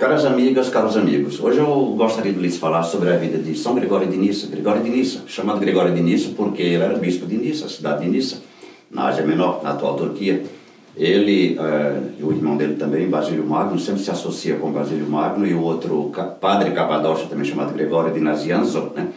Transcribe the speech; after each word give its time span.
Caras 0.00 0.24
amigas, 0.24 0.70
caros 0.70 0.96
amigos, 0.96 1.38
hoje 1.38 1.58
eu 1.58 1.94
gostaria 1.94 2.32
de 2.32 2.40
lhes 2.40 2.56
falar 2.56 2.82
sobre 2.84 3.10
a 3.10 3.18
vida 3.18 3.36
de 3.36 3.54
São 3.54 3.74
Gregório 3.74 4.08
de 4.08 4.16
Nissa. 4.16 4.46
Gregório 4.46 4.82
de 4.82 4.88
Nissa, 4.88 5.24
chamado 5.26 5.60
Gregório 5.60 5.94
de 5.94 6.00
Nissa 6.00 6.30
porque 6.34 6.62
ele 6.62 6.82
era 6.82 6.96
bispo 6.96 7.26
de 7.26 7.36
Nissa, 7.36 7.68
cidade 7.68 8.04
de 8.04 8.08
Nissa, 8.08 8.38
na 8.90 9.08
Ásia 9.08 9.26
Menor, 9.26 9.62
na 9.62 9.72
atual 9.72 9.96
Turquia. 9.96 10.42
Ele 10.96 11.54
e 12.18 12.22
o 12.22 12.32
irmão 12.32 12.56
dele 12.56 12.76
também, 12.76 13.10
Basílio 13.10 13.44
Magno, 13.44 13.78
sempre 13.78 14.00
se 14.00 14.10
associa 14.10 14.56
com 14.56 14.72
Basílio 14.72 15.06
Magno 15.06 15.46
e 15.46 15.52
o 15.52 15.60
outro 15.60 16.10
padre 16.40 16.70
capadócio, 16.70 17.28
também 17.28 17.44
chamado 17.44 17.74
Gregório 17.74 18.10
de 18.10 18.20
Nazianzo, 18.20 18.92
né? 18.96 19.08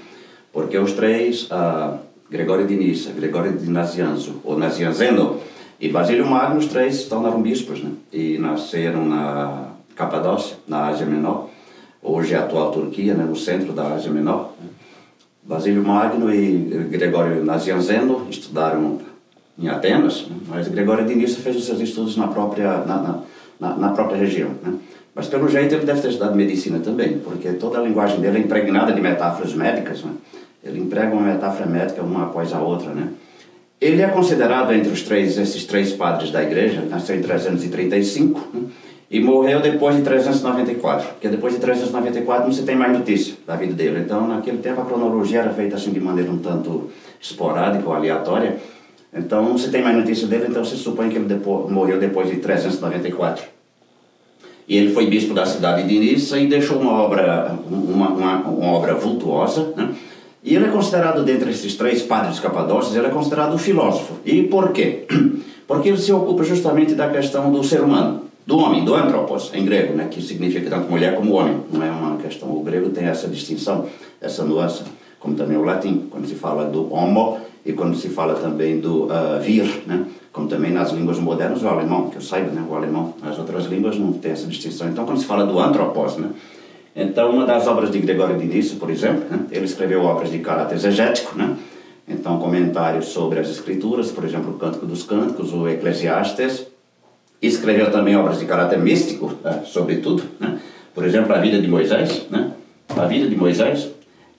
porque 0.51 0.77
os 0.77 0.91
três, 0.91 1.43
uh, 1.43 1.97
Gregório 2.29 2.67
de 2.67 2.75
Nissa, 2.75 3.13
Gregório 3.13 3.53
de 3.53 3.69
Nazianzo, 3.69 4.41
ou 4.43 4.59
Nazianzeno, 4.59 5.37
e 5.79 5.87
Basílio 5.87 6.29
Magno, 6.29 6.57
os 6.57 6.65
três 6.65 6.95
se 6.95 7.07
tornaram 7.07 7.41
bispos, 7.41 7.81
né? 7.81 7.91
e 8.11 8.37
nasceram 8.37 9.05
na 9.05 9.72
Capadócia, 9.95 10.57
na 10.67 10.87
Ásia 10.87 11.05
Menor, 11.05 11.49
hoje 12.01 12.33
é 12.33 12.37
a 12.37 12.41
atual 12.43 12.71
Turquia, 12.71 13.13
né? 13.13 13.23
no 13.23 13.35
centro 13.35 13.73
da 13.73 13.93
Ásia 13.93 14.11
Menor. 14.11 14.53
Basílio 15.43 15.83
Magno 15.83 16.33
e 16.33 16.87
Gregório 16.89 17.43
Nazianzeno 17.43 18.27
estudaram 18.29 18.99
em 19.59 19.67
Atenas, 19.67 20.25
né? 20.27 20.37
mas 20.47 20.67
Gregório 20.67 21.05
de 21.05 21.15
Nissa 21.15 21.41
fez 21.41 21.55
os 21.55 21.65
seus 21.65 21.79
estudos 21.79 22.17
na 22.17 22.27
própria, 22.27 22.77
na, 22.85 23.23
na, 23.59 23.75
na, 23.75 23.89
própria 23.89 24.17
região. 24.17 24.51
Né? 24.63 24.75
Mas 25.13 25.27
pelo 25.27 25.47
jeito 25.47 25.75
ele 25.75 25.85
deve 25.85 26.01
ter 26.01 26.09
estudado 26.09 26.35
medicina 26.35 26.79
também, 26.79 27.19
porque 27.19 27.51
toda 27.53 27.77
a 27.77 27.81
linguagem 27.81 28.19
dele 28.19 28.37
é 28.37 28.41
impregnada 28.41 28.93
de 28.93 29.01
metáforas 29.01 29.53
médicas. 29.53 30.03
Né? 30.03 30.11
Ele 30.63 30.79
emprega 30.79 31.13
uma 31.13 31.33
metáfora 31.33 31.69
médica 31.69 32.01
uma 32.01 32.23
após 32.23 32.53
a 32.53 32.61
outra. 32.61 32.91
Né? 32.91 33.09
Ele 33.79 34.01
é 34.01 34.07
considerado 34.07 34.73
entre 34.73 34.91
os 34.91 35.03
três, 35.03 35.37
esses 35.37 35.65
três 35.65 35.91
padres 35.91 36.31
da 36.31 36.41
igreja, 36.41 36.81
nasceu 36.89 37.17
em 37.17 37.21
335 37.21 38.47
né? 38.53 38.61
E 39.09 39.19
morreu 39.19 39.61
depois 39.61 39.95
de 39.95 40.01
394, 40.01 41.09
porque 41.09 41.27
depois 41.27 41.53
de 41.53 41.59
394 41.59 42.45
não 42.45 42.51
se 42.51 42.63
tem 42.63 42.75
mais 42.75 42.91
notícia 42.91 43.35
da 43.45 43.55
vida 43.55 43.73
dele. 43.73 43.99
Então, 43.99 44.27
naquele 44.27 44.57
tempo 44.57 44.81
a 44.81 44.85
cronologia 44.85 45.41
era 45.41 45.53
feita 45.53 45.75
assim 45.75 45.91
de 45.91 45.99
maneira 45.99 46.31
um 46.31 46.37
tanto 46.37 46.89
esporádica 47.21 47.87
ou 47.87 47.93
aleatória. 47.93 48.57
Então, 49.13 49.43
não 49.43 49.57
se 49.57 49.69
tem 49.69 49.83
mais 49.83 49.95
notícia 49.95 50.27
dele, 50.27 50.47
então 50.49 50.65
se 50.65 50.75
supõe 50.75 51.09
que 51.09 51.17
ele 51.17 51.25
depois, 51.25 51.71
morreu 51.71 51.99
depois 51.99 52.29
de 52.29 52.37
394. 52.37 53.43
E 54.67 54.77
ele 54.77 54.93
foi 54.93 55.07
bispo 55.07 55.33
da 55.33 55.45
cidade 55.45 55.87
de 55.87 55.99
Nissa 55.99 56.39
e 56.39 56.47
deixou 56.47 56.79
uma 56.79 56.93
obra, 56.93 57.57
uma, 57.69 58.09
uma, 58.09 58.37
uma 58.37 58.71
obra 58.71 58.95
vultuosa, 58.95 59.73
né? 59.75 59.93
E 60.43 60.55
ele 60.55 60.65
é 60.65 60.69
considerado, 60.69 61.23
dentre 61.23 61.51
esses 61.51 61.75
três 61.75 62.01
padres 62.01 62.37
capadócios, 62.37 62.93
ele 62.95 63.07
é 63.07 63.09
considerado 63.09 63.53
um 63.53 63.57
filósofo. 63.57 64.15
E 64.25 64.43
por 64.43 64.73
quê? 64.73 65.05
Porque 65.65 65.87
ele 65.87 65.97
se 65.97 66.11
ocupa 66.11 66.43
justamente 66.43 66.93
da 66.95 67.09
questão 67.09 67.49
do 67.49 67.63
ser 67.63 67.79
humano, 67.79 68.23
do 68.45 68.57
homem, 68.57 68.83
do 68.83 68.93
antropos, 68.93 69.51
em 69.53 69.65
grego, 69.65 69.93
né? 69.93 70.07
que 70.09 70.21
significa 70.21 70.69
tanto 70.69 70.89
mulher 70.89 71.15
como 71.15 71.33
homem. 71.33 71.61
Não 71.71 71.83
é 71.83 71.89
uma 71.89 72.17
questão. 72.17 72.49
O 72.49 72.61
grego 72.61 72.89
tem 72.89 73.05
essa 73.05 73.27
distinção, 73.27 73.87
essa 74.19 74.43
nuance, 74.43 74.83
como 75.19 75.35
também 75.35 75.57
o 75.57 75.63
latim, 75.63 76.07
quando 76.09 76.27
se 76.27 76.35
fala 76.35 76.65
do 76.65 76.93
homo 76.93 77.39
e 77.65 77.71
quando 77.71 77.95
se 77.95 78.09
fala 78.09 78.35
também 78.35 78.79
do 78.79 79.05
uh, 79.05 79.39
vir, 79.41 79.83
né? 79.87 80.05
como 80.31 80.47
também 80.47 80.71
nas 80.71 80.91
línguas 80.91 81.19
modernas, 81.19 81.63
o 81.63 81.67
alemão, 81.67 82.09
que 82.09 82.17
eu 82.17 82.21
saiba, 82.21 82.51
né? 82.51 82.65
o 82.69 82.75
alemão, 82.75 83.13
as 83.21 83.37
outras 83.39 83.65
línguas 83.65 83.97
não 83.97 84.11
tem 84.13 84.31
essa 84.31 84.47
distinção. 84.47 84.89
Então, 84.89 85.05
quando 85.05 85.19
se 85.19 85.25
fala 85.25 85.45
do 85.45 85.59
antropos, 85.59 86.17
né? 86.17 86.29
Então, 86.95 87.31
uma 87.31 87.45
das 87.45 87.65
obras 87.67 87.91
de 87.91 87.99
Gregório 87.99 88.37
de 88.37 88.45
Nisso, 88.45 88.75
por 88.75 88.89
exemplo, 88.91 89.25
né, 89.27 89.47
ele 89.49 89.65
escreveu 89.65 90.03
obras 90.03 90.29
de 90.29 90.37
caráter 90.39 90.75
exegético, 90.75 91.35
né? 91.35 91.57
então 92.07 92.37
comentários 92.37 93.05
sobre 93.05 93.39
as 93.39 93.49
escrituras, 93.49 94.11
por 94.11 94.23
exemplo, 94.23 94.51
o 94.51 94.59
Cântico 94.59 94.85
dos 94.85 95.03
Cânticos, 95.03 95.53
o 95.53 95.67
Eclesiastes. 95.67 96.67
Escreveu 97.43 97.91
também 97.91 98.15
obras 98.15 98.39
de 98.39 98.45
caráter 98.45 98.79
místico, 98.79 99.33
né, 99.43 99.63
sobretudo, 99.65 100.23
né? 100.39 100.59
por 100.95 101.05
exemplo, 101.05 101.33
a 101.33 101.39
vida 101.39 101.59
de 101.59 101.67
Moisés, 101.67 102.25
né? 102.31 102.51
a 102.95 103.05
vida 103.05 103.27
de 103.27 103.35
Moisés. 103.35 103.89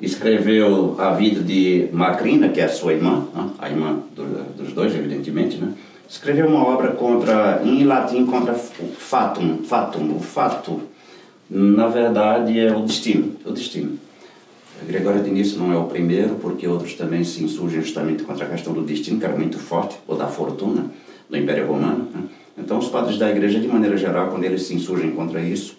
Escreveu 0.00 0.96
a 0.98 1.10
vida 1.10 1.42
de 1.42 1.88
Macrina, 1.92 2.48
que 2.48 2.60
é 2.60 2.64
a 2.64 2.68
sua 2.68 2.94
irmã, 2.94 3.26
né? 3.34 3.50
a 3.58 3.68
irmã 3.68 3.98
do, 4.16 4.24
dos 4.56 4.72
dois, 4.72 4.94
evidentemente. 4.94 5.58
Né? 5.58 5.74
Escreveu 6.08 6.46
uma 6.46 6.66
obra 6.66 6.92
contra, 6.92 7.60
em 7.62 7.84
latim 7.84 8.24
contra 8.24 8.54
fatum, 8.54 9.58
fatum, 9.64 10.16
o 10.16 10.20
fato 10.20 10.80
na 11.50 11.88
verdade 11.88 12.58
é 12.58 12.74
o 12.74 12.80
destino, 12.80 13.36
o 13.44 13.52
destino. 13.52 13.98
Gregório 14.86 15.22
de 15.22 15.30
Nisso 15.30 15.58
não 15.58 15.72
é 15.72 15.76
o 15.76 15.84
primeiro, 15.84 16.36
porque 16.36 16.66
outros 16.66 16.94
também 16.94 17.22
se 17.22 17.44
insurgem 17.44 17.82
justamente 17.82 18.22
contra 18.22 18.46
a 18.46 18.48
questão 18.48 18.72
do 18.72 18.82
destino, 18.82 19.18
que 19.18 19.24
era 19.26 19.36
muito 19.36 19.58
forte, 19.58 19.96
ou 20.08 20.16
da 20.16 20.26
fortuna, 20.26 20.86
do 21.28 21.36
Império 21.36 21.66
Romano. 21.66 22.08
Né? 22.14 22.22
Então, 22.56 22.78
os 22.78 22.88
padres 22.88 23.18
da 23.18 23.30
igreja, 23.30 23.58
de 23.58 23.66
maneira 23.66 23.96
geral, 23.96 24.28
quando 24.28 24.44
eles 24.44 24.62
se 24.62 24.74
insurgem 24.74 25.10
contra 25.10 25.40
isso, 25.40 25.76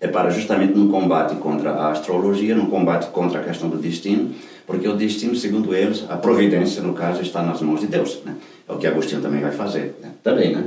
é 0.00 0.08
para 0.08 0.30
justamente 0.30 0.74
no 0.74 0.88
combate 0.88 1.36
contra 1.36 1.70
a 1.70 1.90
astrologia, 1.90 2.54
no 2.54 2.66
combate 2.66 3.10
contra 3.10 3.40
a 3.40 3.44
questão 3.44 3.68
do 3.68 3.78
destino, 3.78 4.32
porque 4.66 4.88
o 4.88 4.96
destino, 4.96 5.34
segundo 5.36 5.74
eles, 5.74 6.04
a 6.08 6.16
providência, 6.16 6.82
no 6.82 6.94
caso, 6.94 7.22
está 7.22 7.42
nas 7.42 7.60
mãos 7.60 7.80
de 7.80 7.86
Deus. 7.86 8.20
Né? 8.24 8.34
É 8.68 8.72
o 8.72 8.76
que 8.76 8.86
Agostinho 8.86 9.22
também 9.22 9.40
vai 9.40 9.52
fazer. 9.52 9.96
Né? 10.02 10.10
Também, 10.22 10.54
né? 10.54 10.64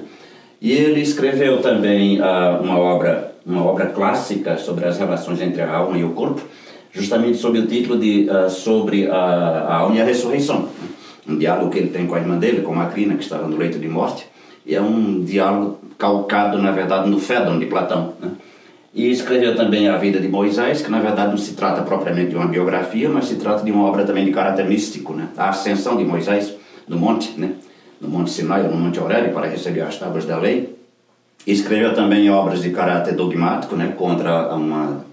E 0.59 0.71
ele 0.71 1.01
escreveu 1.01 1.61
também 1.61 2.19
uh, 2.19 2.61
uma 2.63 2.79
obra 2.79 3.37
uma 3.47 3.63
obra 3.63 3.85
clássica 3.85 4.57
sobre 4.57 4.85
as 4.85 4.97
relações 4.97 5.41
entre 5.41 5.61
a 5.61 5.73
alma 5.73 5.97
e 5.97 6.03
o 6.03 6.09
corpo, 6.09 6.41
justamente 6.91 7.37
sob 7.37 7.57
o 7.57 7.65
título 7.65 7.97
de 7.97 8.27
uh, 8.29 8.49
sobre 8.49 9.09
a, 9.09 9.15
a, 9.15 9.75
alma 9.77 9.95
e 9.95 10.01
a 10.01 10.03
ressurreição. 10.03 10.63
Né? 10.63 10.69
Um 11.29 11.37
diálogo 11.37 11.71
que 11.71 11.77
ele 11.77 11.89
tem 11.89 12.05
com 12.05 12.15
a 12.15 12.19
irmã 12.19 12.37
dele, 12.37 12.61
com 12.61 12.75
Macrina, 12.75 13.15
que 13.15 13.23
estava 13.23 13.47
no 13.47 13.55
leito 13.55 13.79
de 13.79 13.87
morte, 13.87 14.27
e 14.67 14.75
é 14.75 14.81
um 14.81 15.23
diálogo 15.23 15.79
calcado, 15.97 16.57
na 16.59 16.71
verdade, 16.71 17.09
no 17.09 17.19
Fédon 17.19 17.57
de 17.57 17.65
Platão. 17.65 18.13
Né? 18.21 18.31
E 18.93 19.09
escreveu 19.09 19.55
também 19.55 19.87
a 19.87 19.97
vida 19.97 20.19
de 20.19 20.27
Moisés, 20.27 20.81
que 20.81 20.91
na 20.91 20.99
verdade 20.99 21.31
não 21.31 21.37
se 21.37 21.53
trata 21.53 21.81
propriamente 21.81 22.31
de 22.31 22.35
uma 22.35 22.47
biografia, 22.47 23.09
mas 23.09 23.25
se 23.25 23.35
trata 23.35 23.63
de 23.63 23.71
uma 23.71 23.85
obra 23.85 24.03
também 24.03 24.25
de 24.25 24.31
caráter 24.31 24.65
místico, 24.65 25.13
né? 25.13 25.29
a 25.37 25.49
ascensão 25.49 25.95
de 25.95 26.03
Moisés 26.03 26.53
no 26.87 26.97
monte, 26.97 27.39
né? 27.39 27.53
no 27.99 28.07
Monte 28.07 28.31
Sinai, 28.31 28.63
no 28.63 28.75
Monte 28.75 28.99
Aurélio, 28.99 29.33
para 29.33 29.47
receber 29.47 29.81
as 29.81 29.97
tábuas 29.97 30.25
da 30.25 30.37
lei. 30.37 30.75
Escreveu 31.45 31.93
também 31.93 32.29
obras 32.29 32.61
de 32.61 32.69
caráter 32.71 33.15
dogmático, 33.15 33.75
né, 33.75 33.93
contra 33.97 34.53
uma 34.53 35.05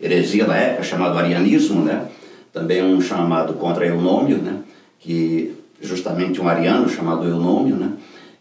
heresia 0.00 0.44
da 0.44 0.56
época 0.56 0.82
chamada 0.82 1.18
arianismo, 1.18 1.82
né, 1.82 2.06
também 2.52 2.82
um 2.82 3.00
chamado 3.00 3.54
contra 3.54 3.86
Eunômio, 3.86 4.38
né, 4.38 4.58
que 4.98 5.56
justamente 5.80 6.40
um 6.40 6.48
ariano 6.48 6.88
chamado 6.88 7.26
Eunômio, 7.26 7.76
né, 7.76 7.92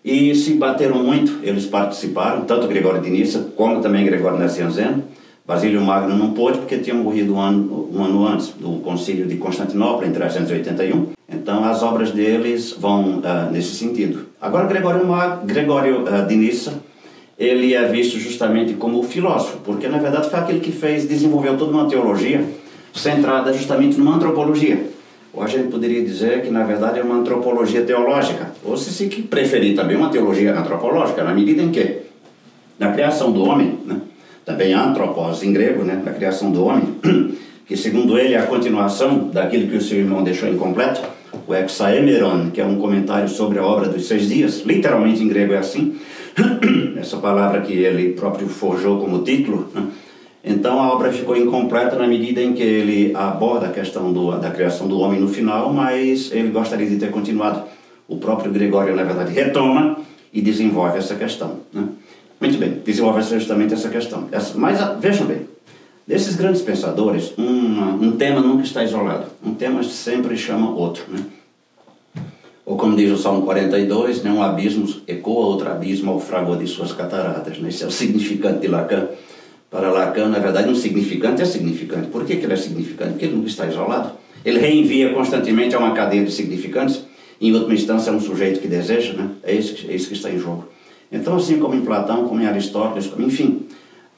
e 0.03 0.33
se 0.35 0.53
bateram 0.55 1.03
muito, 1.03 1.39
eles 1.43 1.65
participaram, 1.65 2.41
tanto 2.41 2.67
Gregório 2.67 3.01
de 3.01 3.09
Nissa 3.09 3.51
como 3.55 3.81
também 3.81 4.05
Gregório 4.05 4.39
Nacianzeno. 4.39 5.03
Basílio 5.45 5.81
Magno 5.81 6.15
não 6.15 6.33
pôde 6.33 6.59
porque 6.59 6.77
tinha 6.77 6.95
morrido 6.95 7.35
um 7.35 7.39
ano, 7.39 7.89
um 7.91 8.03
ano 8.03 8.27
antes 8.27 8.49
do 8.49 8.79
concílio 8.79 9.27
de 9.27 9.35
Constantinopla, 9.37 10.07
em 10.07 10.11
381. 10.11 11.07
Então 11.27 11.63
as 11.65 11.83
obras 11.83 12.11
deles 12.11 12.75
vão 12.77 13.19
uh, 13.19 13.51
nesse 13.51 13.75
sentido. 13.75 14.27
Agora 14.39 14.67
Gregório, 14.67 15.05
Mag, 15.05 15.45
Gregório 15.45 16.03
uh, 16.03 16.27
de 16.27 16.35
Nissa 16.35 16.73
ele 17.41 17.73
é 17.73 17.87
visto 17.87 18.19
justamente 18.19 18.75
como 18.75 19.01
filósofo, 19.01 19.57
porque 19.65 19.87
na 19.87 19.97
verdade 19.97 20.29
foi 20.29 20.39
aquele 20.39 20.59
que 20.59 20.71
fez, 20.71 21.07
desenvolveu 21.07 21.57
toda 21.57 21.71
uma 21.71 21.87
teologia 21.87 22.45
centrada 22.93 23.51
justamente 23.51 23.97
numa 23.97 24.15
antropologia. 24.15 24.85
Ou 25.33 25.41
a 25.41 25.47
gente 25.47 25.69
poderia 25.69 26.03
dizer 26.03 26.41
que 26.41 26.49
na 26.49 26.63
verdade 26.63 26.99
é 26.99 27.03
uma 27.03 27.15
antropologia 27.15 27.81
teológica, 27.83 28.51
ou 28.63 28.75
se 28.75 28.91
se 28.91 29.07
preferir 29.23 29.75
também 29.75 29.95
uma 29.95 30.09
teologia 30.09 30.57
antropológica, 30.57 31.23
na 31.23 31.33
medida 31.33 31.61
em 31.61 31.71
que? 31.71 32.01
Na 32.77 32.91
criação 32.91 33.31
do 33.31 33.43
homem, 33.43 33.77
né, 33.85 34.01
também 34.43 34.73
antropos 34.73 35.43
em 35.43 35.53
grego, 35.53 35.83
né, 35.83 36.01
na 36.03 36.11
criação 36.11 36.51
do 36.51 36.65
homem, 36.65 36.95
que 37.65 37.77
segundo 37.77 38.17
ele 38.17 38.33
é 38.33 38.39
a 38.39 38.45
continuação 38.47 39.29
daquilo 39.29 39.69
que 39.69 39.77
o 39.77 39.81
seu 39.81 39.99
irmão 39.99 40.23
deixou 40.23 40.49
incompleto, 40.49 41.01
o 41.47 41.55
Exaemeron, 41.55 42.49
que 42.51 42.59
é 42.59 42.65
um 42.65 42.77
comentário 42.77 43.29
sobre 43.29 43.59
a 43.59 43.63
obra 43.63 43.87
dos 43.87 44.07
seis 44.07 44.27
dias, 44.27 44.63
literalmente 44.65 45.23
em 45.23 45.27
grego 45.27 45.53
é 45.53 45.57
assim, 45.57 45.95
essa 46.97 47.17
palavra 47.17 47.61
que 47.61 47.73
ele 47.73 48.13
próprio 48.13 48.47
forjou 48.47 48.99
como 48.99 49.23
título. 49.23 49.69
Né? 49.73 49.83
Então 50.43 50.79
a 50.79 50.91
obra 50.91 51.11
ficou 51.11 51.37
incompleta 51.37 51.95
na 51.95 52.07
medida 52.07 52.41
em 52.41 52.53
que 52.53 52.63
ele 52.63 53.15
aborda 53.15 53.67
a 53.67 53.71
questão 53.71 54.11
do, 54.11 54.37
da 54.39 54.49
criação 54.49 54.87
do 54.87 54.99
homem 54.99 55.19
no 55.19 55.27
final, 55.27 55.71
mas 55.71 56.31
ele 56.31 56.49
gostaria 56.49 56.89
de 56.89 56.97
ter 56.97 57.11
continuado. 57.11 57.63
O 58.07 58.17
próprio 58.17 58.51
Gregório, 58.51 58.95
na 58.95 59.03
verdade, 59.03 59.31
retoma 59.31 59.97
e 60.33 60.41
desenvolve 60.41 60.97
essa 60.97 61.15
questão. 61.15 61.59
Né? 61.71 61.87
Muito 62.39 62.57
bem, 62.57 62.81
desenvolve 62.83 63.21
justamente 63.21 63.73
essa 63.73 63.87
questão. 63.89 64.27
Essa, 64.31 64.57
mas 64.57 64.81
ah, 64.81 64.97
vejam 64.99 65.27
bem, 65.27 65.45
desses 66.07 66.35
grandes 66.35 66.61
pensadores, 66.61 67.33
um, 67.37 68.05
um 68.05 68.11
tema 68.17 68.41
nunca 68.41 68.63
está 68.63 68.83
isolado. 68.83 69.27
Um 69.45 69.53
tema 69.53 69.83
sempre 69.83 70.35
chama 70.35 70.71
outro. 70.71 71.03
Né? 71.07 71.23
Ou 72.65 72.75
como 72.77 72.95
diz 72.95 73.11
o 73.11 73.17
Salmo 73.17 73.43
42, 73.43 74.23
né, 74.23 74.31
um 74.31 74.41
abismo 74.41 74.87
ecoa 75.07 75.45
outro 75.45 75.69
abismo 75.69 76.11
ao 76.11 76.19
fragor 76.19 76.57
de 76.57 76.67
suas 76.67 76.91
cataratas. 76.91 77.59
Né? 77.59 77.69
Esse 77.69 77.83
é 77.83 77.87
o 77.87 77.91
significante 77.91 78.59
de 78.59 78.67
Lacan. 78.67 79.07
Para 79.71 79.89
Lacan, 79.89 80.27
na 80.27 80.39
verdade, 80.39 80.69
um 80.69 80.75
significante 80.75 81.41
é 81.41 81.45
significante. 81.45 82.09
Por 82.09 82.25
que, 82.25 82.35
que 82.35 82.45
ele 82.45 82.51
é 82.53 82.57
significante? 82.57 83.11
Porque 83.11 83.23
ele 83.23 83.35
nunca 83.35 83.47
está 83.47 83.65
isolado. 83.65 84.11
Ele 84.43 84.59
reenvia 84.59 85.13
constantemente 85.13 85.73
a 85.73 85.79
uma 85.79 85.93
cadeia 85.93 86.25
de 86.25 86.31
significantes. 86.31 87.05
Em 87.39 87.53
última 87.53 87.73
instância, 87.73 88.09
é 88.09 88.13
um 88.13 88.19
sujeito 88.19 88.59
que 88.59 88.67
deseja, 88.67 89.13
né? 89.13 89.29
é, 89.43 89.55
isso, 89.55 89.89
é 89.89 89.95
isso 89.95 90.09
que 90.09 90.13
está 90.13 90.29
em 90.29 90.37
jogo. 90.37 90.67
Então, 91.09 91.37
assim 91.37 91.57
como 91.57 91.73
em 91.73 91.85
Platão, 91.85 92.27
como 92.27 92.41
em 92.41 92.45
Aristóteles, 92.47 93.07
como, 93.07 93.25
enfim, 93.25 93.65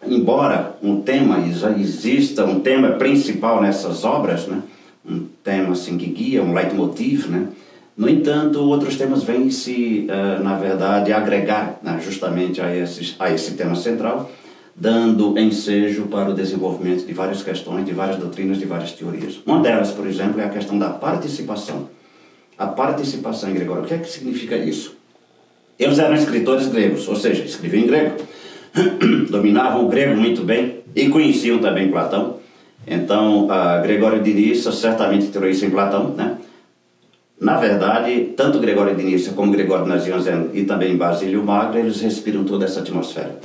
embora 0.07 0.75
um 0.81 1.01
tema 1.01 1.39
exista, 1.77 2.45
um 2.45 2.59
tema 2.59 2.93
principal 2.93 3.61
nessas 3.61 4.03
obras, 4.03 4.47
né? 4.47 4.59
um 5.07 5.25
tema 5.43 5.73
assim 5.73 5.97
que 5.99 6.07
guia, 6.07 6.41
um 6.41 6.53
leitmotiv, 6.53 7.27
né? 7.27 7.47
No 7.95 8.09
entanto, 8.09 8.59
outros 8.59 8.95
temas 8.95 9.23
vêm 9.23 9.51
se, 9.51 10.07
uh, 10.09 10.43
na 10.43 10.57
verdade, 10.57 11.13
agregar 11.13 11.79
né, 11.83 11.99
justamente 12.03 12.59
a, 12.59 12.75
esses, 12.75 13.15
a 13.19 13.31
esse 13.31 13.51
tema 13.51 13.75
central, 13.75 14.31
dando 14.75 15.37
ensejo 15.37 16.07
para 16.07 16.29
o 16.29 16.33
desenvolvimento 16.33 17.05
de 17.05 17.13
várias 17.13 17.43
questões, 17.43 17.85
de 17.85 17.93
várias 17.93 18.17
doutrinas, 18.17 18.57
de 18.57 18.65
várias 18.65 18.91
teorias. 18.91 19.39
Uma 19.45 19.61
delas, 19.61 19.91
por 19.91 20.07
exemplo, 20.07 20.41
é 20.41 20.45
a 20.45 20.49
questão 20.49 20.77
da 20.77 20.89
participação. 20.89 21.89
A 22.57 22.67
participação 22.67 23.49
em 23.49 23.53
Gregório, 23.53 23.83
o 23.83 23.85
que 23.85 23.93
é 23.93 23.97
que 23.97 24.09
significa 24.09 24.55
isso? 24.55 24.95
Eles 25.77 25.99
eram 25.99 26.15
escritores 26.15 26.67
gregos, 26.67 27.07
ou 27.07 27.15
seja, 27.15 27.43
escreviam 27.43 27.83
em 27.83 27.87
grego, 27.87 28.15
dominavam 29.29 29.85
o 29.85 29.89
grego 29.89 30.19
muito 30.19 30.43
bem 30.43 30.79
e 30.95 31.09
conheciam 31.09 31.59
também 31.59 31.89
Platão. 31.89 32.37
Então, 32.85 33.47
Gregório 33.81 34.21
de 34.21 34.33
Nissa 34.33 34.71
certamente 34.71 35.27
tirou 35.27 35.49
isso 35.49 35.65
em 35.65 35.69
Platão, 35.69 36.09
né? 36.09 36.37
Na 37.39 37.57
verdade, 37.57 38.33
tanto 38.37 38.59
Gregório 38.59 38.95
de 38.95 39.03
Nissa 39.03 39.33
como 39.33 39.51
Gregório 39.51 39.85
Nazianzen 39.85 40.49
e 40.53 40.63
também 40.63 40.95
Basílio 40.95 41.43
Magro, 41.43 41.79
eles 41.79 41.99
respiram 42.01 42.43
toda 42.43 42.65
essa 42.65 42.81
atmosfera. 42.81 43.39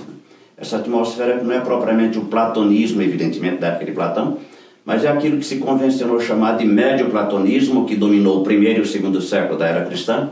Essa 0.60 0.78
atmosfera 0.78 1.42
não 1.42 1.54
é 1.54 1.60
propriamente 1.60 2.18
o 2.18 2.24
platonismo, 2.24 3.00
evidentemente, 3.00 3.58
da 3.58 3.68
época 3.68 3.84
de 3.84 3.92
Platão, 3.92 4.38
mas 4.84 5.04
é 5.04 5.08
aquilo 5.08 5.38
que 5.38 5.46
se 5.46 5.58
convencionou 5.58 6.18
chamar 6.18 6.56
de 6.56 6.64
médio 6.64 7.10
platonismo, 7.10 7.86
que 7.86 7.94
dominou 7.94 8.40
o 8.40 8.42
primeiro 8.42 8.80
e 8.80 8.82
o 8.82 8.86
segundo 8.86 9.20
século 9.20 9.58
da 9.58 9.68
era 9.68 9.84
cristã, 9.84 10.30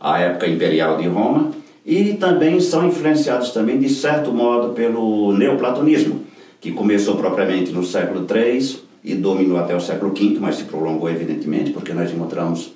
a 0.00 0.18
época 0.20 0.46
imperial 0.46 0.96
de 0.96 1.06
Roma, 1.06 1.50
e 1.84 2.14
também 2.14 2.58
são 2.58 2.86
influenciados 2.86 3.50
também, 3.50 3.78
de 3.78 3.88
certo 3.88 4.32
modo, 4.32 4.72
pelo 4.72 5.32
neoplatonismo, 5.32 6.22
que 6.60 6.72
começou 6.72 7.16
propriamente 7.16 7.70
no 7.70 7.84
século 7.84 8.26
III 8.28 8.80
e 9.04 9.14
dominou 9.14 9.58
até 9.58 9.74
o 9.76 9.80
século 9.80 10.12
V, 10.12 10.38
mas 10.40 10.56
se 10.56 10.64
prolongou 10.64 11.10
evidentemente, 11.10 11.70
porque 11.70 11.92
nós 11.92 12.12
encontramos 12.12 12.74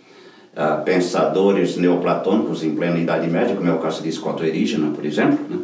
uh, 0.55 0.85
pensadores 0.85 1.77
neoplatônicos 1.77 2.63
em 2.63 2.75
plena 2.75 2.99
Idade 2.99 3.29
Média, 3.29 3.57
como 3.57 3.69
é 3.69 3.73
o 3.73 3.79
caso 3.79 4.03
de 4.03 4.13
Scott 4.13 4.45
Erigena, 4.45 4.93
por 4.95 5.05
exemplo. 5.05 5.39
Né? 5.49 5.59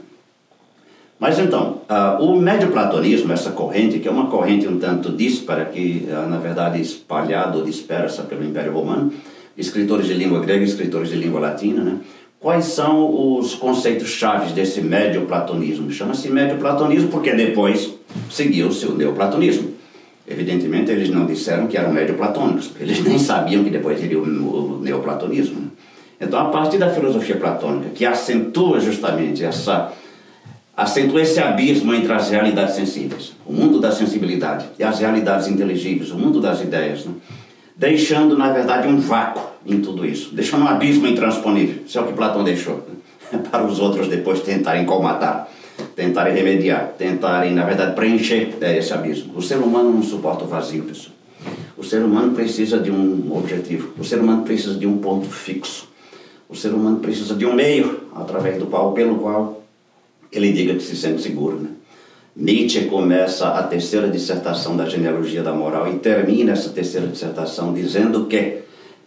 Mas 1.19 1.39
então, 1.39 1.81
uh, 1.89 2.23
o 2.23 2.39
médio-platonismo, 2.39 3.33
essa 3.33 3.51
corrente, 3.51 3.99
que 3.99 4.07
é 4.07 4.11
uma 4.11 4.27
corrente 4.27 4.69
um 4.69 4.79
tanto 4.79 5.11
dispara, 5.11 5.65
que 5.65 6.07
uh, 6.11 6.29
na 6.29 6.37
verdade 6.39 6.81
espalhada 6.81 7.57
ou 7.57 7.65
dispersa 7.65 8.23
pelo 8.23 8.45
Império 8.45 8.73
Romano, 8.73 9.13
escritores 9.57 10.07
de 10.07 10.15
língua 10.15 10.41
grega 10.41 10.63
e 10.63 10.69
escritores 10.69 11.09
de 11.09 11.17
língua 11.17 11.41
latina, 11.41 11.83
né? 11.83 11.99
Quais 12.39 12.67
são 12.67 13.39
os 13.39 13.55
conceitos 13.55 14.09
chaves 14.09 14.53
desse 14.53 14.83
médio-platonismo? 14.83 15.91
Chama-se 15.91 16.29
médio-platonismo 16.29 17.09
porque 17.09 17.33
depois 17.33 17.95
seguiu-se 18.31 18.87
o 18.87 18.95
neoplatonismo. 18.95 19.71
Evidentemente, 20.29 20.91
eles 20.91 21.09
não 21.09 21.25
disseram 21.25 21.67
que 21.67 21.79
eram 21.79 21.93
médio-platônicos, 21.93 22.73
eles 22.79 23.03
nem 23.05 23.19
sabiam 23.19 23.65
que 23.65 23.71
depois 23.71 24.03
iria 24.03 24.21
o 24.21 24.81
neoplatonismo. 24.83 25.61
Né? 25.61 25.67
Então, 26.21 26.39
a 26.39 26.51
partir 26.51 26.77
da 26.77 26.91
filosofia 26.91 27.37
platônica, 27.37 27.91
que 27.95 28.05
acentua 28.05 28.81
justamente 28.81 29.43
essa 29.43 29.93
acentua 30.77 31.23
esse 31.23 31.41
abismo 31.41 31.95
entre 31.95 32.13
as 32.13 32.29
realidades 32.29 32.75
sensíveis, 32.75 33.33
o 33.47 33.53
mundo 33.53 33.81
da 33.81 33.91
sensibilidade 33.91 34.67
e 34.79 34.85
as 34.85 34.99
realidades 34.99 35.49
inteligíveis, 35.49 36.11
o 36.11 36.19
mundo 36.19 36.41
das 36.41 36.61
ideias, 36.61 37.07
né? 37.07 37.15
deixando, 37.75 38.37
na 38.37 38.53
verdade, 38.53 38.87
um 38.87 38.99
vácuo 38.99 39.43
em 39.65 39.81
tudo 39.81 40.05
isso, 40.05 40.35
deixando 40.35 40.65
um 40.65 40.69
abismo 40.69 41.07
intransponível. 41.07 41.83
Isso 41.87 41.99
é 41.99 42.03
o 42.03 42.07
que 42.07 42.13
Platão 42.13 42.45
deixou, 42.45 42.87
né? 43.33 43.41
para 43.51 43.65
os 43.65 43.81
outros 43.81 44.07
depois 44.09 44.41
tentarem 44.41 44.85
colmatar, 44.85 45.49
tentarem 45.95 46.35
remediar, 46.35 46.93
tentarem, 46.97 47.55
na 47.55 47.65
verdade, 47.65 47.95
preencher 47.95 48.57
é, 48.61 48.79
esse 48.79 48.93
abismo. 48.93 49.33
O 49.37 49.43
ser 49.43 49.57
humano 49.57 49.91
não 49.91 50.03
suporta 50.03 50.45
o 50.45 50.47
vazio, 50.47 50.85
pessoal. 50.85 51.17
O 51.77 51.85
ser 51.85 52.03
humano 52.03 52.35
precisa 52.35 52.79
de 52.79 52.91
um 52.91 53.37
objetivo, 53.37 53.93
o 53.99 54.05
ser 54.05 54.21
humano 54.21 54.43
precisa 54.43 54.75
de 54.75 54.87
um 54.87 54.99
ponto 54.99 55.27
fixo, 55.27 55.89
o 56.49 56.55
ser 56.55 56.69
humano 56.69 56.99
precisa 56.99 57.35
de 57.35 57.45
um 57.45 57.53
meio 57.53 58.01
através 58.15 58.59
do 58.59 58.67
qual, 58.67 58.93
pelo 58.93 59.17
qual 59.17 59.66
ele 60.33 60.53
diga 60.53 60.75
que 60.75 60.83
se 60.83 60.97
sente 60.97 61.23
seguro. 61.23 61.59
Né? 61.59 61.71
Nietzsche 62.37 62.85
começa 62.85 63.49
a 63.49 63.63
terceira 63.63 64.09
dissertação 64.09 64.77
da 64.77 64.85
genealogia 64.87 65.43
da 65.43 65.53
moral 65.53 65.89
e 65.89 65.99
termina 65.99 66.53
essa 66.53 66.69
terceira 66.71 67.07
dissertação 67.07 67.73
dizendo 67.73 68.27
que 68.27 68.59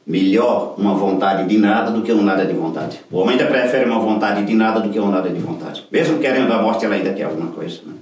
melhor 0.06 0.74
uma 0.77 0.95
vontade 0.95 1.48
de 1.48 1.57
nada 1.57 1.92
do 1.92 2.01
que 2.01 2.12
um 2.12 2.24
nada 2.24 2.44
de 2.44 2.54
vontade. 2.54 3.00
O 3.12 3.18
homem 3.18 3.38
ainda 3.38 3.45
prefere 3.45 3.86
uma 3.86 4.00
vontade 4.00 4.44
de 4.44 4.54
nada 4.56 4.80
do 4.80 4.89
que 4.89 5.00
um 5.00 5.12
nada 5.12 5.30
de 5.30 5.39
vontade. 5.39 5.86
Mesmo 5.92 6.18
querendo 6.18 6.51
a 6.51 6.62
morte, 6.62 6.83
ela 6.83 6.95
ainda 6.95 7.13
quer 7.13 7.25
alguma 7.25 7.51
coisa. 7.51 7.81
Né? 7.86 7.94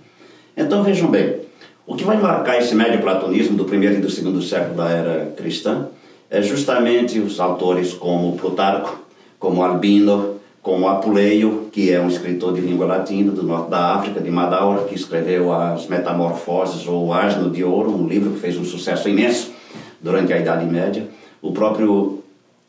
Então 0.55 0.81
vejam 0.83 1.09
bem, 1.09 1.41
o 1.85 1.95
que 1.95 2.05
vai 2.05 2.17
marcar 2.17 2.57
esse 2.57 2.73
médio 2.73 3.01
platonismo 3.01 3.57
do 3.57 3.65
primeiro 3.65 3.95
e 3.95 4.01
do 4.01 4.09
segundo 4.09 4.41
século 4.41 4.75
da 4.75 4.89
era 4.89 5.33
cristã 5.35 5.87
é 6.29 6.41
justamente 6.41 7.19
os 7.19 7.39
autores 7.39 7.93
como 7.93 8.37
Plutarco, 8.37 8.99
como 9.37 9.61
Albino, 9.61 10.36
como 10.67 10.89
Apuleio, 10.89 11.69
que 11.71 11.93
é 11.93 12.01
um 12.01 12.09
escritor 12.09 12.53
de 12.53 12.59
língua 12.59 12.85
latina 12.85 13.31
do 13.31 13.41
norte 13.41 13.69
da 13.69 13.95
África, 13.95 14.19
de 14.19 14.29
Madaura, 14.29 14.83
que 14.83 14.95
escreveu 14.95 15.53
As 15.53 15.87
Metamorfoses 15.87 16.85
ou 16.85 17.13
Asno 17.13 17.49
de 17.49 17.63
Ouro, 17.63 17.95
um 17.95 18.05
livro 18.05 18.31
que 18.31 18.41
fez 18.41 18.57
um 18.57 18.65
sucesso 18.65 19.07
imenso 19.07 19.53
durante 20.01 20.33
a 20.33 20.37
Idade 20.37 20.65
Média. 20.65 21.07
O 21.41 21.53
próprio 21.53 22.21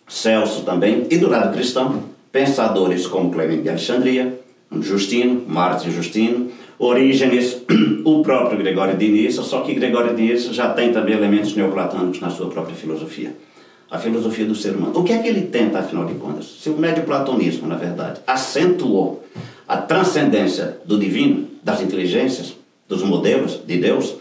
Celso 0.06 0.62
também, 0.62 1.08
e 1.10 1.18
do 1.18 1.28
lado 1.28 1.52
cristão, 1.52 2.04
pensadores 2.30 3.04
como 3.04 3.32
Clemente 3.32 3.62
de 3.62 3.68
Alexandria, 3.68 4.38
Justino, 4.80 5.42
Marte 5.48 5.90
Justino, 5.90 6.52
Orígenes, 6.78 7.64
o 8.06 8.22
próprio 8.22 8.60
Gregório 8.60 8.96
de 8.96 9.08
Nissa, 9.08 9.42
só 9.42 9.62
que 9.62 9.74
Gregório 9.74 10.14
de 10.14 10.22
Nissa 10.22 10.52
já 10.52 10.72
tem 10.72 10.92
também 10.92 11.16
elementos 11.16 11.56
neoplatônicos 11.56 12.20
na 12.20 12.30
sua 12.30 12.48
própria 12.48 12.76
filosofia 12.76 13.34
a 13.90 13.98
filosofia 13.98 14.44
do 14.44 14.54
ser 14.54 14.74
humano. 14.74 14.98
O 14.98 15.02
que 15.02 15.12
é 15.12 15.18
que 15.18 15.28
ele 15.28 15.42
tenta, 15.42 15.78
afinal 15.78 16.04
de 16.04 16.14
contas? 16.14 16.46
Se 16.60 16.68
o 16.68 16.76
médio 16.76 17.04
platonismo, 17.04 17.66
na 17.66 17.76
verdade, 17.76 18.20
acentuou 18.26 19.24
a 19.66 19.76
transcendência 19.76 20.78
do 20.84 20.98
divino, 20.98 21.48
das 21.62 21.80
inteligências, 21.80 22.54
dos 22.88 23.02
modelos 23.02 23.60
de 23.66 23.78
Deus, 23.78 24.14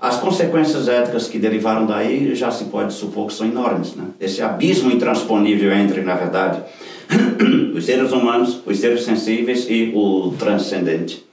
as 0.00 0.18
consequências 0.18 0.88
éticas 0.88 1.28
que 1.28 1.38
derivaram 1.38 1.86
daí 1.86 2.34
já 2.34 2.50
se 2.50 2.64
pode 2.64 2.92
supor 2.92 3.28
que 3.28 3.34
são 3.34 3.46
enormes. 3.46 3.94
Né? 3.94 4.04
Esse 4.20 4.42
abismo 4.42 4.90
intransponível 4.90 5.72
entre, 5.72 6.00
na 6.00 6.16
verdade, 6.16 6.60
os 7.74 7.84
seres 7.84 8.10
humanos, 8.10 8.60
os 8.66 8.78
seres 8.78 9.04
sensíveis 9.04 9.66
e 9.70 9.92
o 9.94 10.34
transcendente. 10.36 11.24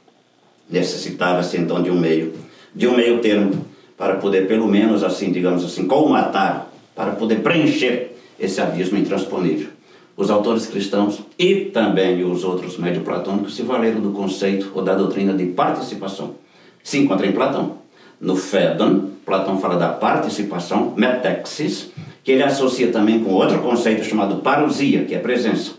Necessitava-se 0.70 1.58
então 1.58 1.82
de 1.82 1.90
um 1.90 2.00
meio, 2.00 2.34
de 2.76 2.88
um 2.88 2.96
meio 2.96 3.18
termo, 3.20 3.66
para 3.98 4.16
poder, 4.18 4.48
pelo 4.48 4.68
menos 4.68 5.04
assim, 5.04 5.32
digamos 5.32 5.66
assim, 5.66 5.88
colmatar 5.88 6.69
para 7.00 7.12
poder 7.12 7.38
preencher 7.38 8.12
esse 8.38 8.60
abismo 8.60 8.98
intransponível. 8.98 9.70
Os 10.18 10.30
autores 10.30 10.66
cristãos 10.66 11.22
e 11.40 11.72
também 11.74 12.26
os 12.26 12.44
outros 12.44 12.78
médio-platônicos 12.78 13.56
se 13.56 13.62
valeram 13.62 14.02
do 14.02 14.12
conceito 14.12 14.70
ou 14.76 14.82
da 14.82 14.94
doutrina 14.96 15.32
de 15.32 15.46
participação. 15.46 16.36
Se 16.84 16.98
encontra 16.98 17.26
em 17.26 17.32
Platão. 17.32 17.78
No 18.20 18.36
Fédon, 18.36 19.12
Platão 19.26 19.62
fala 19.62 19.78
da 19.78 19.88
participação, 19.88 20.94
metexis, 20.98 21.90
que 22.22 22.34
ele 22.34 22.44
associa 22.44 22.92
também 22.92 23.24
com 23.24 23.32
outro 23.32 23.60
conceito 23.60 24.04
chamado 24.04 24.42
parousia, 24.42 25.06
que 25.06 25.16
é 25.16 25.20
presença. 25.20 25.76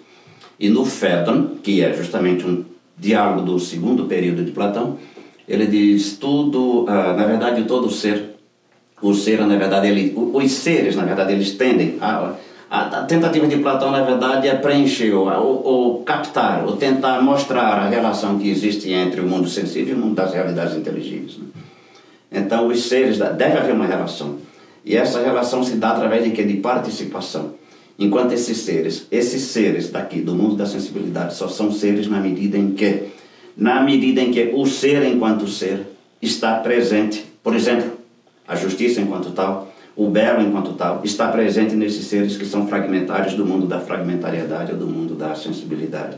E 0.59 0.71
no 0.71 0.87
Fédon, 0.87 1.57
que 1.62 1.83
é 1.83 1.93
justamente 1.93 2.47
um 2.47 2.65
diálogo 2.97 3.43
do 3.43 3.59
segundo 3.61 4.07
período 4.07 4.43
de 4.43 4.53
Platão, 4.53 4.97
ele 5.47 5.67
diz 5.67 6.17
tudo, 6.17 6.87
ah, 6.89 7.12
na 7.12 7.27
verdade, 7.27 7.65
todo 7.65 7.91
ser 7.91 8.30
o 9.02 9.14
ser, 9.14 9.40
na 9.47 9.57
verdade, 9.57 9.88
ele, 9.88 10.14
os 10.16 10.52
seres, 10.52 10.97
na 10.97 11.04
verdade, 11.04 11.33
eles 11.33 11.52
tendem 11.52 11.97
a, 12.00 12.35
a, 12.71 12.80
a 13.00 13.02
tentativa 13.04 13.47
de 13.47 13.57
Platão, 13.57 13.90
na 13.90 14.02
verdade, 14.02 14.47
é 14.47 14.54
preencher 14.54 15.12
ou, 15.12 16.02
captar, 16.04 16.64
ou 16.64 16.76
tentar 16.76 17.23
mostrar 17.23 17.78
a 17.78 17.88
relação 17.88 18.38
que 18.38 18.50
existe 18.50 18.92
entre 18.92 19.21
o 19.21 19.26
mundo 19.26 19.49
sensível 19.49 19.97
e 19.97 19.99
o 19.99 20.00
mundo 20.00 20.14
das 20.14 20.33
realidades 20.33 20.76
inteligíveis. 20.76 21.38
Né? 21.38 21.47
Então, 22.30 22.69
os 22.69 22.85
seres, 22.85 23.19
deve 23.19 23.59
haver 23.59 23.75
uma 23.75 23.87
relação. 23.87 24.37
E 24.85 24.97
essa 24.97 25.23
relação 25.23 25.64
se 25.64 25.76
dá 25.76 25.90
através 25.90 26.25
de 26.25 26.30
que? 26.30 26.45
De 26.45 26.59
participação. 26.59 27.54
Enquanto 27.99 28.33
esses 28.33 28.59
seres, 28.59 29.07
esses 29.11 29.42
seres 29.42 29.90
daqui 29.90 30.21
do 30.21 30.35
mundo 30.35 30.57
da 30.57 30.64
sensibilidade 30.64 31.35
só 31.35 31.49
são 31.49 31.71
seres 31.71 32.07
na 32.07 32.19
medida 32.19 32.57
em 32.57 32.71
que, 32.73 33.09
na 33.57 33.83
medida 33.83 34.23
em 34.23 34.30
que 34.30 34.52
o 34.54 34.64
ser 34.64 35.04
enquanto 35.04 35.47
ser 35.47 35.87
está 36.23 36.54
presente. 36.61 37.26
Por 37.42 37.54
exemplo, 37.54 37.89
a 38.50 38.57
justiça 38.57 39.00
enquanto 39.00 39.30
tal, 39.30 39.73
o 39.95 40.09
belo 40.09 40.42
enquanto 40.42 40.73
tal, 40.73 41.02
está 41.04 41.28
presente 41.28 41.76
nesses 41.76 42.07
seres 42.07 42.37
que 42.37 42.45
são 42.45 42.66
fragmentários 42.66 43.35
do 43.35 43.47
mundo 43.47 43.64
da 43.64 43.78
fragmentariedade 43.78 44.73
ou 44.73 44.78
do 44.78 44.88
mundo 44.88 45.14
da 45.14 45.37
sensibilidade. 45.37 46.16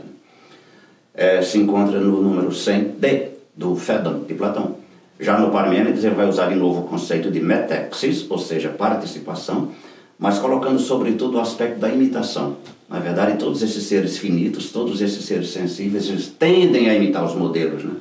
É, 1.13 1.43
se 1.43 1.59
encontra 1.59 1.99
no 1.99 2.23
número 2.23 2.49
100D 2.49 3.27
do 3.55 3.75
Fédon, 3.75 4.23
de 4.27 4.33
Platão. 4.33 4.77
Já 5.19 5.37
no 5.37 5.51
Parmênides 5.51 6.03
ele 6.03 6.15
vai 6.15 6.27
usar 6.27 6.47
de 6.47 6.55
novo 6.55 6.81
o 6.81 6.83
conceito 6.85 7.29
de 7.29 7.39
metexis, 7.39 8.25
ou 8.27 8.39
seja, 8.39 8.69
participação, 8.69 9.69
mas 10.17 10.39
colocando 10.39 10.79
sobretudo 10.79 11.37
o 11.37 11.39
aspecto 11.39 11.79
da 11.79 11.89
imitação. 11.89 12.57
Na 12.89 12.97
verdade, 12.97 13.37
todos 13.37 13.61
esses 13.61 13.83
seres 13.83 14.17
finitos, 14.17 14.71
todos 14.71 15.01
esses 15.01 15.23
seres 15.23 15.51
sensíveis, 15.51 16.09
eles 16.09 16.29
tendem 16.29 16.89
a 16.89 16.95
imitar 16.95 17.23
os 17.23 17.35
modelos, 17.35 17.83
né? 17.83 17.93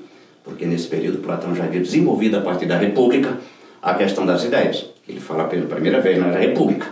porque 0.42 0.64
nesse 0.64 0.88
período 0.88 1.18
Platão 1.18 1.54
já 1.54 1.64
havia 1.64 1.80
desenvolvido 1.80 2.38
a 2.38 2.40
partir 2.40 2.64
da 2.64 2.78
República 2.78 3.36
a 3.82 3.94
questão 3.94 4.24
das 4.24 4.44
ideias. 4.44 4.86
Ele 5.08 5.18
fala 5.18 5.44
pela 5.44 5.66
primeira 5.66 6.00
vez 6.00 6.16
na 6.16 6.30
República. 6.30 6.86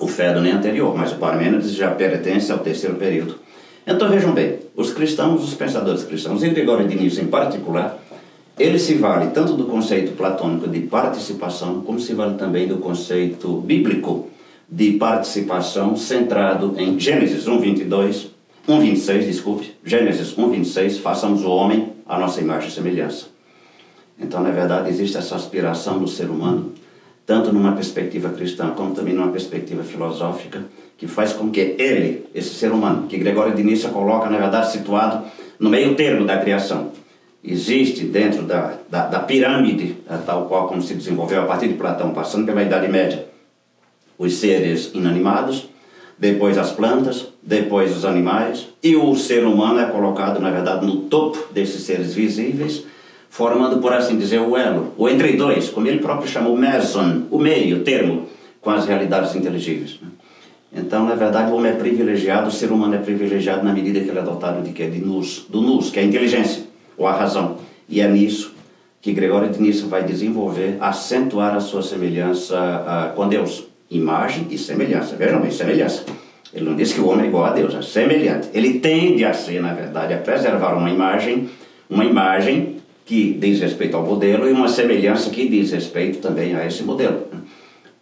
O 0.00 0.08
Fédon 0.08 0.44
é 0.44 0.50
anterior, 0.50 0.96
mas 0.96 1.12
o 1.12 1.16
Parmênides 1.16 1.72
já 1.72 1.90
pertence 1.92 2.50
ao 2.50 2.58
terceiro 2.58 2.96
período. 2.96 3.36
Então 3.86 4.08
vejam 4.08 4.32
bem, 4.32 4.58
os 4.74 4.92
cristãos, 4.92 5.44
os 5.44 5.54
pensadores 5.54 6.02
cristãos, 6.02 6.42
e 6.42 6.50
Gregório 6.50 6.88
de 6.88 7.20
em 7.20 7.26
particular, 7.26 7.98
ele 8.58 8.78
se 8.78 8.94
vale 8.94 9.30
tanto 9.30 9.54
do 9.54 9.64
conceito 9.66 10.12
platônico 10.16 10.68
de 10.68 10.80
participação, 10.80 11.80
como 11.80 12.00
se 12.00 12.12
vale 12.12 12.34
também 12.34 12.66
do 12.66 12.78
conceito 12.78 13.60
bíblico 13.60 14.28
de 14.68 14.92
participação 14.92 15.96
centrado 15.96 16.74
em 16.76 16.98
Gênesis 16.98 17.46
1:22, 17.46 18.26
1:26, 18.68 19.24
desculpe, 19.24 19.72
Gênesis 19.84 20.36
1:26, 20.36 20.98
façamos 20.98 21.44
o 21.44 21.50
homem 21.50 21.92
à 22.06 22.18
nossa 22.18 22.40
imagem 22.40 22.68
e 22.68 22.72
semelhança. 22.72 23.29
Então, 24.20 24.42
na 24.42 24.50
verdade, 24.50 24.90
existe 24.90 25.16
essa 25.16 25.34
aspiração 25.34 25.98
do 25.98 26.06
ser 26.06 26.28
humano, 26.28 26.72
tanto 27.24 27.52
numa 27.52 27.72
perspectiva 27.72 28.28
cristã 28.28 28.70
como 28.70 28.94
também 28.94 29.14
numa 29.14 29.32
perspectiva 29.32 29.82
filosófica, 29.82 30.62
que 30.98 31.06
faz 31.06 31.32
com 31.32 31.50
que 31.50 31.60
ele, 31.78 32.26
esse 32.34 32.54
ser 32.54 32.70
humano, 32.70 33.06
que 33.08 33.16
Gregório 33.16 33.54
de 33.54 33.62
Nícia 33.62 33.88
coloca, 33.88 34.28
na 34.28 34.36
verdade, 34.36 34.70
situado 34.70 35.24
no 35.58 35.70
meio 35.70 35.94
termo 35.94 36.26
da 36.26 36.38
criação, 36.38 36.92
existe 37.42 38.04
dentro 38.04 38.42
da, 38.42 38.74
da, 38.90 39.06
da 39.06 39.20
pirâmide, 39.20 39.96
tal 40.26 40.46
qual 40.46 40.68
como 40.68 40.82
se 40.82 40.94
desenvolveu 40.94 41.42
a 41.42 41.46
partir 41.46 41.68
de 41.68 41.74
Platão, 41.74 42.12
passando 42.12 42.44
pela 42.44 42.62
Idade 42.62 42.88
Média, 42.88 43.26
os 44.18 44.34
seres 44.34 44.90
inanimados, 44.92 45.70
depois 46.18 46.58
as 46.58 46.70
plantas, 46.70 47.28
depois 47.42 47.96
os 47.96 48.04
animais, 48.04 48.68
e 48.82 48.94
o 48.94 49.16
ser 49.16 49.46
humano 49.46 49.80
é 49.80 49.86
colocado, 49.86 50.38
na 50.38 50.50
verdade, 50.50 50.84
no 50.84 50.96
topo 51.04 51.50
desses 51.50 51.82
seres 51.82 52.12
visíveis, 52.12 52.84
formando, 53.30 53.78
por 53.78 53.92
assim 53.92 54.18
dizer, 54.18 54.40
o 54.40 54.56
elo, 54.56 54.92
o 54.98 55.08
entre 55.08 55.32
dois, 55.36 55.70
como 55.70 55.86
ele 55.86 56.00
próprio 56.00 56.28
chamou 56.28 56.56
meson, 56.56 57.22
o 57.30 57.38
meio, 57.38 57.78
o 57.78 57.80
termo, 57.80 58.26
com 58.60 58.70
as 58.70 58.84
realidades 58.84 59.34
inteligíveis. 59.34 59.98
Né? 60.02 60.08
Então, 60.72 61.06
na 61.06 61.14
verdade, 61.14 61.50
o 61.50 61.54
homem 61.54 61.70
é 61.70 61.74
privilegiado, 61.74 62.48
o 62.48 62.52
ser 62.52 62.70
humano 62.70 62.94
é 62.94 62.98
privilegiado 62.98 63.64
na 63.64 63.72
medida 63.72 64.00
que 64.00 64.08
ele 64.10 64.18
é 64.18 64.22
dotado 64.22 64.62
de 64.62 64.72
quê? 64.72 64.86
De 64.88 64.98
nus, 64.98 65.46
do 65.48 65.62
nus, 65.62 65.90
que 65.90 65.98
é 65.98 66.02
a 66.02 66.04
inteligência, 66.04 66.64
ou 66.98 67.06
a 67.06 67.12
razão. 67.12 67.56
E 67.88 68.00
é 68.00 68.08
nisso 68.08 68.54
que 69.00 69.12
Gregório 69.12 69.48
de 69.48 69.60
Nisso 69.62 69.88
vai 69.88 70.04
desenvolver, 70.04 70.76
acentuar 70.80 71.54
a 71.54 71.60
sua 71.60 71.82
semelhança 71.82 72.56
uh, 72.56 73.16
com 73.16 73.28
Deus. 73.28 73.64
Imagem 73.90 74.46
e 74.50 74.58
semelhança. 74.58 75.16
Vejam 75.16 75.40
bem, 75.40 75.50
semelhança. 75.50 76.04
Ele 76.52 76.64
não 76.64 76.76
diz 76.76 76.92
que 76.92 77.00
o 77.00 77.08
homem 77.08 77.26
é 77.26 77.28
igual 77.28 77.46
a 77.46 77.50
Deus, 77.50 77.74
é 77.74 77.82
semelhante. 77.82 78.48
Ele 78.52 78.78
tende 78.78 79.24
a 79.24 79.32
ser, 79.32 79.62
na 79.62 79.72
verdade, 79.72 80.12
a 80.12 80.18
preservar 80.18 80.74
uma 80.74 80.90
imagem, 80.90 81.48
uma 81.88 82.04
imagem 82.04 82.79
que 83.10 83.32
diz 83.32 83.58
respeito 83.58 83.96
ao 83.96 84.06
modelo 84.06 84.48
e 84.48 84.52
uma 84.52 84.68
semelhança 84.68 85.30
que 85.30 85.48
diz 85.48 85.72
respeito 85.72 86.20
também 86.20 86.54
a 86.54 86.64
esse 86.64 86.84
modelo. 86.84 87.24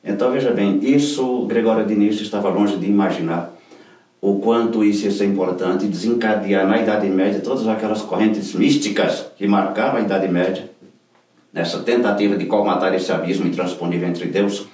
Então 0.04 0.30
veja 0.30 0.50
bem, 0.50 0.78
isso 0.82 1.46
Gregório 1.46 1.86
Nisso 1.96 2.22
estava 2.22 2.50
longe 2.50 2.76
de 2.76 2.84
imaginar 2.84 3.56
o 4.20 4.38
quanto 4.38 4.84
isso 4.84 5.06
ia 5.06 5.10
ser 5.10 5.24
importante 5.24 5.86
desencadear 5.86 6.68
na 6.68 6.82
Idade 6.82 7.08
Média 7.08 7.40
todas 7.40 7.66
aquelas 7.66 8.02
correntes 8.02 8.52
místicas 8.52 9.24
que 9.34 9.46
marcavam 9.46 9.98
a 9.98 10.02
Idade 10.02 10.28
Média, 10.28 10.68
nessa 11.54 11.78
tentativa 11.78 12.36
de 12.36 12.44
colmatar 12.44 12.92
esse 12.92 13.10
abismo 13.10 13.46
intransponível 13.46 14.10
entre 14.10 14.26
Deus 14.26 14.66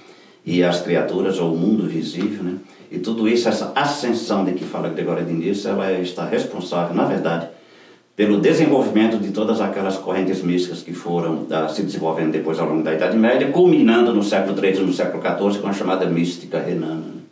e 0.44 0.64
as 0.64 0.80
criaturas, 0.80 1.38
ou 1.38 1.54
o 1.54 1.56
mundo 1.56 1.86
visível, 1.86 2.42
né? 2.42 2.56
E 2.90 2.98
tudo 2.98 3.28
isso, 3.28 3.48
essa 3.48 3.70
ascensão 3.76 4.44
de 4.44 4.50
que 4.54 4.64
fala 4.64 4.88
Gregório 4.88 5.24
Nisso, 5.26 5.68
ela 5.68 5.92
está 5.92 6.26
responsável, 6.26 6.92
na 6.92 7.04
verdade, 7.04 7.53
pelo 8.16 8.40
desenvolvimento 8.40 9.18
de 9.18 9.32
todas 9.32 9.60
aquelas 9.60 9.96
correntes 9.96 10.40
místicas 10.42 10.82
que 10.82 10.92
foram 10.92 11.46
uh, 11.50 11.68
se 11.68 11.82
desenvolvendo 11.82 12.30
depois 12.30 12.58
ao 12.60 12.68
longo 12.68 12.82
da 12.82 12.94
Idade 12.94 13.16
Média, 13.16 13.50
culminando 13.50 14.14
no 14.14 14.22
século 14.22 14.56
XIII 14.56 14.82
e 14.82 14.86
no 14.86 14.92
século 14.92 15.22
XIV 15.22 15.60
com 15.60 15.68
a 15.68 15.72
chamada 15.72 16.06
mística 16.06 16.60
renana. 16.60 17.24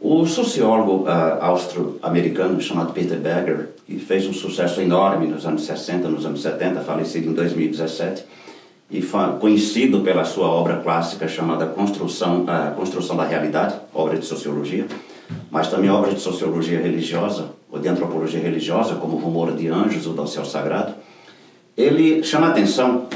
O 0.00 0.24
sociólogo 0.26 1.04
uh, 1.04 1.40
austro-americano 1.40 2.60
chamado 2.60 2.92
Peter 2.92 3.18
Berger, 3.18 3.70
que 3.84 3.98
fez 3.98 4.26
um 4.28 4.32
sucesso 4.32 4.80
enorme 4.80 5.26
nos 5.26 5.44
anos 5.44 5.64
60, 5.64 6.08
nos 6.08 6.24
anos 6.24 6.42
70, 6.42 6.80
falecido 6.82 7.30
em 7.30 7.32
2017, 7.32 8.24
e 8.90 9.02
conhecido 9.40 10.02
pela 10.02 10.24
sua 10.24 10.46
obra 10.46 10.76
clássica 10.76 11.26
chamada 11.26 11.66
Construção, 11.66 12.44
a 12.46 12.70
uh, 12.70 12.74
Construção 12.76 13.16
da 13.16 13.24
Realidade, 13.24 13.74
obra 13.92 14.16
de 14.16 14.24
sociologia, 14.24 14.86
mas 15.50 15.68
também 15.68 15.90
obra 15.90 16.12
de 16.12 16.20
sociologia 16.20 16.80
religiosa, 16.80 17.50
ou 17.74 17.80
de 17.80 17.88
antropologia 17.88 18.40
religiosa, 18.40 18.94
como 18.94 19.16
Rumor 19.16 19.52
de 19.52 19.66
Anjos 19.66 20.06
ou 20.06 20.14
do 20.14 20.28
Céu 20.28 20.44
Sagrado, 20.44 20.94
ele 21.76 22.22
chama 22.22 22.48
atenção 22.48 23.06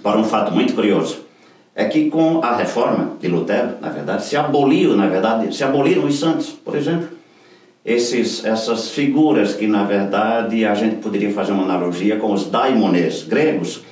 para 0.00 0.16
um 0.16 0.22
fato 0.22 0.52
muito 0.52 0.74
curioso. 0.74 1.26
É 1.74 1.86
que 1.86 2.08
com 2.08 2.40
a 2.42 2.54
reforma 2.54 3.16
de 3.20 3.26
Lutero, 3.26 3.72
na 3.80 3.88
verdade, 3.90 4.24
se 4.24 4.36
aboliu, 4.36 4.96
na 4.96 5.08
verdade, 5.08 5.54
se 5.54 5.64
aboliram 5.64 6.04
os 6.04 6.20
santos, 6.20 6.50
por 6.50 6.76
exemplo. 6.76 7.08
Esses, 7.84 8.44
essas 8.44 8.90
figuras 8.90 9.54
que, 9.54 9.66
na 9.66 9.82
verdade, 9.82 10.64
a 10.64 10.74
gente 10.74 10.96
poderia 10.96 11.32
fazer 11.32 11.52
uma 11.52 11.64
analogia 11.64 12.16
com 12.16 12.32
os 12.32 12.46
daimones 12.46 13.24
gregos, 13.24 13.82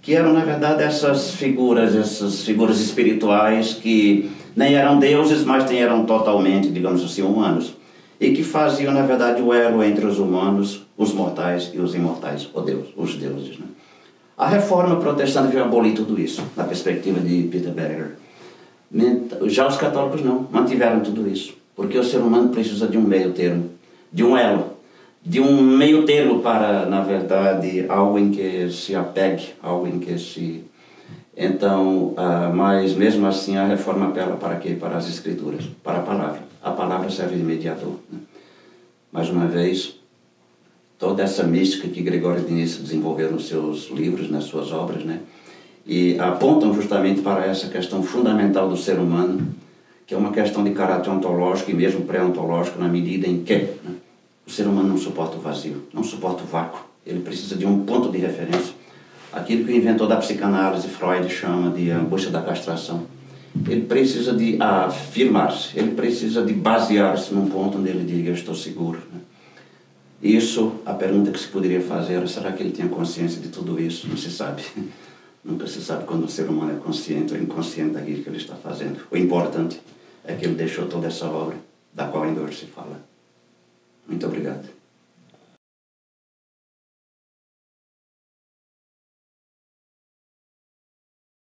que 0.00 0.14
eram, 0.14 0.32
na 0.32 0.44
verdade, 0.44 0.84
essas 0.84 1.32
figuras, 1.32 1.94
essas 1.96 2.44
figuras 2.44 2.80
espirituais 2.80 3.74
que 3.74 4.30
nem 4.54 4.74
eram 4.74 4.98
deuses, 5.00 5.44
mas 5.44 5.68
nem 5.68 5.82
eram 5.82 6.06
totalmente, 6.06 6.70
digamos 6.70 7.04
assim, 7.04 7.22
humanos 7.22 7.74
e 8.20 8.32
que 8.32 8.42
faziam, 8.42 8.92
na 8.92 9.02
verdade, 9.02 9.42
o 9.42 9.52
elo 9.52 9.82
entre 9.82 10.06
os 10.06 10.18
humanos, 10.18 10.86
os 10.96 11.12
mortais 11.12 11.70
e 11.74 11.78
os 11.78 11.94
imortais, 11.94 12.48
ou 12.54 12.62
Deus, 12.62 12.88
os 12.96 13.14
deuses. 13.16 13.58
Né? 13.58 13.66
A 14.36 14.48
reforma 14.48 14.96
protestante 14.96 15.52
veio 15.52 15.64
abolir 15.64 15.94
tudo 15.94 16.20
isso, 16.20 16.42
na 16.56 16.64
perspectiva 16.64 17.20
de 17.20 17.44
Peter 17.44 17.72
Berger. 17.72 18.16
Já 19.46 19.66
os 19.66 19.76
católicos 19.76 20.22
não, 20.22 20.46
mantiveram 20.50 21.00
tudo 21.00 21.28
isso, 21.28 21.54
porque 21.74 21.98
o 21.98 22.04
ser 22.04 22.18
humano 22.18 22.48
precisa 22.48 22.86
de 22.86 22.96
um 22.96 23.02
meio 23.02 23.32
termo, 23.32 23.70
de 24.12 24.24
um 24.24 24.36
elo, 24.36 24.76
de 25.24 25.40
um 25.40 25.60
meio 25.60 26.04
termo 26.06 26.40
para, 26.40 26.86
na 26.86 27.02
verdade, 27.02 27.84
algo 27.88 28.18
em 28.18 28.30
que 28.30 28.70
se 28.70 28.94
apegue, 28.94 29.54
algo 29.62 29.86
em 29.86 29.98
que 29.98 30.18
se 30.18 30.64
então, 31.36 32.14
uh, 32.16 32.54
mas 32.54 32.94
mesmo 32.94 33.26
assim 33.26 33.58
a 33.58 33.66
reforma 33.66 34.08
apela 34.08 34.36
para 34.36 34.56
quê? 34.56 34.74
Para 34.74 34.96
as 34.96 35.06
escrituras, 35.06 35.64
para 35.84 35.98
a 35.98 36.02
palavra. 36.02 36.45
A 36.66 36.72
palavra 36.72 37.08
serve 37.08 37.36
de 37.36 37.44
mediador. 37.44 37.94
Né? 38.10 38.18
Mais 39.12 39.30
uma 39.30 39.46
vez, 39.46 40.00
toda 40.98 41.22
essa 41.22 41.44
mística 41.44 41.86
que 41.86 42.02
Gregório 42.02 42.42
de 42.42 42.52
Nice 42.52 42.82
desenvolveu 42.82 43.30
nos 43.30 43.46
seus 43.46 43.88
livros, 43.90 44.28
nas 44.28 44.42
suas 44.44 44.72
obras, 44.72 45.04
né? 45.04 45.20
e 45.86 46.18
apontam 46.18 46.74
justamente 46.74 47.20
para 47.20 47.46
essa 47.46 47.68
questão 47.68 48.02
fundamental 48.02 48.68
do 48.68 48.76
ser 48.76 48.98
humano, 48.98 49.54
que 50.04 50.12
é 50.12 50.18
uma 50.18 50.32
questão 50.32 50.64
de 50.64 50.72
caráter 50.72 51.08
ontológico 51.08 51.70
e 51.70 51.74
mesmo 51.74 52.00
pré-ontológico, 52.00 52.80
na 52.80 52.88
medida 52.88 53.28
em 53.28 53.44
que 53.44 53.58
né? 53.58 53.94
o 54.44 54.50
ser 54.50 54.66
humano 54.66 54.88
não 54.88 54.98
suporta 54.98 55.36
o 55.36 55.40
vazio, 55.40 55.84
não 55.94 56.02
suporta 56.02 56.42
o 56.42 56.46
vácuo, 56.48 56.84
ele 57.06 57.20
precisa 57.20 57.54
de 57.54 57.64
um 57.64 57.84
ponto 57.84 58.10
de 58.10 58.18
referência 58.18 58.74
aquilo 59.32 59.64
que 59.64 59.70
o 59.70 59.76
inventor 59.76 60.08
da 60.08 60.16
psicanálise, 60.16 60.88
Freud, 60.88 61.28
chama 61.28 61.70
de 61.70 61.92
angústia 61.92 62.32
da 62.32 62.42
castração. 62.42 63.06
Ele 63.68 63.82
precisa 63.82 64.34
de 64.34 64.60
afirmar-se, 64.60 65.78
ele 65.78 65.92
precisa 65.92 66.44
de 66.44 66.52
basear-se 66.52 67.32
num 67.32 67.48
ponto 67.48 67.78
onde 67.78 67.88
ele 67.88 68.04
diga: 68.04 68.30
Estou 68.30 68.54
seguro. 68.54 69.00
Né? 69.12 69.20
Isso, 70.22 70.80
a 70.84 70.94
pergunta 70.94 71.30
que 71.30 71.38
se 71.38 71.48
poderia 71.48 71.80
fazer 71.80 72.14
era: 72.14 72.26
será 72.26 72.52
que 72.52 72.62
ele 72.62 72.72
tinha 72.72 72.88
consciência 72.88 73.40
de 73.40 73.48
tudo 73.48 73.80
isso? 73.80 74.08
Não 74.08 74.16
se 74.16 74.30
sabe. 74.30 74.62
Nunca 75.44 75.66
se 75.66 75.80
sabe 75.80 76.04
quando 76.04 76.24
o 76.24 76.28
ser 76.28 76.48
humano 76.48 76.72
é 76.72 76.80
consciente 76.80 77.32
ou 77.32 77.40
inconsciente 77.40 77.92
daquilo 77.92 78.22
que 78.22 78.28
ele 78.28 78.36
está 78.36 78.56
fazendo. 78.56 79.00
O 79.10 79.16
importante 79.16 79.80
é 80.24 80.34
que 80.34 80.44
ele 80.44 80.54
deixou 80.54 80.86
toda 80.86 81.06
essa 81.06 81.26
obra, 81.26 81.56
da 81.94 82.08
qual 82.08 82.24
ainda 82.24 82.40
hoje 82.40 82.60
se 82.60 82.66
fala. 82.66 83.00
Muito 84.08 84.26
obrigado. 84.26 84.75